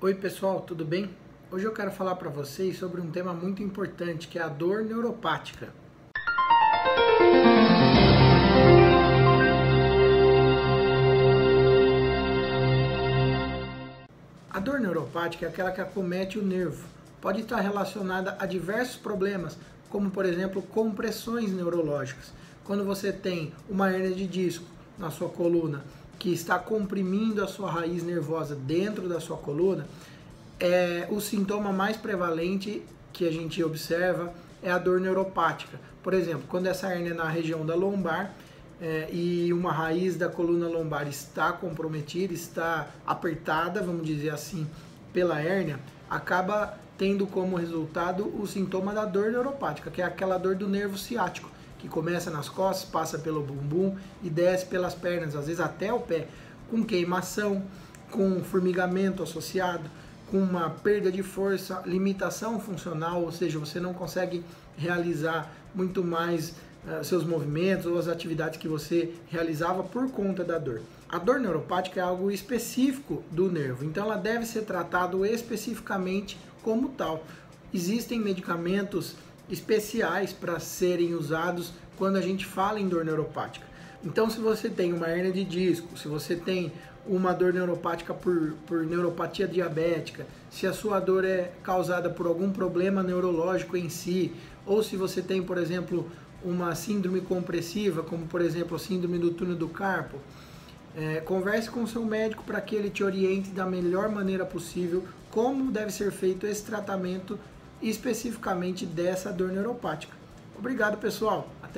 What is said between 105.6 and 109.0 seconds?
deve ser feito esse tratamento especificamente